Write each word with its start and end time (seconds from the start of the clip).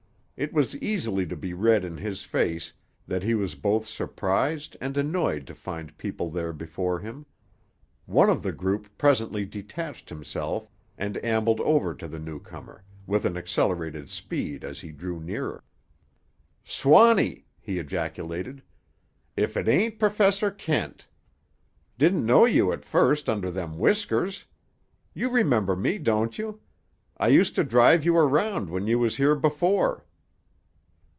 It 0.43 0.53
was 0.53 0.75
easily 0.77 1.27
to 1.27 1.35
be 1.35 1.53
read 1.53 1.85
in 1.85 1.97
his 1.97 2.23
face 2.23 2.73
that 3.05 3.21
he 3.21 3.35
was 3.35 3.53
both 3.53 3.85
surprised 3.85 4.75
and 4.81 4.97
annoyed 4.97 5.45
to 5.45 5.53
find 5.53 5.95
people 5.99 6.31
there 6.31 6.51
before 6.51 6.97
him. 6.99 7.27
One 8.07 8.27
of 8.27 8.41
the 8.41 8.51
group 8.51 8.89
presently 8.97 9.45
detached 9.45 10.09
himself 10.09 10.67
and 10.97 11.23
ambled 11.23 11.59
over 11.61 11.93
to 11.93 12.07
the 12.07 12.17
newcomer, 12.17 12.83
with 13.05 13.23
an 13.25 13.37
accelerated 13.37 14.09
speed 14.09 14.63
as 14.63 14.79
he 14.81 14.91
drew 14.91 15.19
nearer. 15.19 15.63
"Swanny!" 16.65 17.45
he 17.59 17.77
ejaculated, 17.77 18.63
"if 19.37 19.55
it 19.55 19.67
ain't 19.67 19.99
Perfessor 19.99 20.49
Kent! 20.49 21.07
Didn't 21.99 22.25
know 22.25 22.45
you 22.45 22.73
at 22.73 22.83
first 22.83 23.29
under 23.29 23.51
them 23.51 23.77
whiskers. 23.77 24.45
You 25.13 25.29
remember 25.29 25.75
me, 25.75 25.99
don't 25.99 26.39
you? 26.39 26.59
I 27.15 27.27
used 27.27 27.53
to 27.57 27.63
drive 27.63 28.03
you 28.03 28.17
around 28.17 28.71
when 28.71 28.87
you 28.87 28.97
was 28.97 29.17
here 29.17 29.35
before." 29.35 30.03